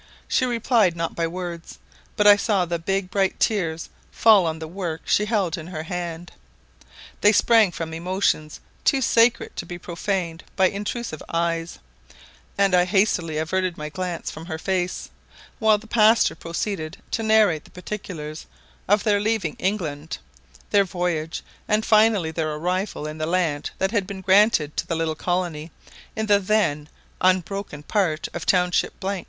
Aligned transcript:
She 0.27 0.47
replied 0.47 0.95
not 0.97 1.13
by 1.15 1.27
words, 1.27 1.77
but 2.15 2.25
I 2.25 2.35
saw 2.35 2.65
the 2.65 2.79
big 2.79 3.11
bright 3.11 3.39
tears 3.39 3.87
fall 4.09 4.47
on 4.47 4.57
the 4.57 4.67
work 4.67 5.01
she 5.05 5.25
held 5.25 5.59
in 5.59 5.67
her 5.67 5.83
hand. 5.83 6.31
They 7.21 7.31
sprang 7.31 7.71
from 7.71 7.93
emotions 7.93 8.59
too 8.83 8.99
sacred 9.03 9.55
to 9.57 9.63
be 9.67 9.77
profaned 9.77 10.43
by 10.55 10.69
intrusive 10.69 11.21
eyes, 11.31 11.77
and 12.57 12.73
I 12.73 12.85
hastily 12.85 13.37
averted 13.37 13.77
my 13.77 13.89
glance 13.89 14.31
from 14.31 14.47
her 14.47 14.57
face; 14.57 15.11
while 15.59 15.77
the 15.77 15.85
pastor 15.85 16.33
proceeded 16.33 16.97
to 17.11 17.21
narrate 17.21 17.65
the 17.65 17.69
particulars 17.69 18.47
of 18.87 19.03
their 19.03 19.19
leaving 19.19 19.55
England, 19.59 20.17
their 20.71 20.83
voyage, 20.83 21.43
and 21.67 21.85
finally, 21.85 22.31
their 22.31 22.51
arrival 22.55 23.05
in 23.05 23.19
the 23.19 23.27
land 23.27 23.69
that 23.77 23.91
had 23.91 24.07
been 24.07 24.21
granted 24.21 24.75
to 24.77 24.87
the 24.87 24.95
little 24.95 25.13
colony 25.13 25.69
in 26.15 26.25
the 26.25 26.39
then 26.39 26.89
unbroken 27.21 27.83
part 27.83 28.27
of 28.33 28.47
the 28.47 28.51
township 28.51 28.95
of 29.03 29.11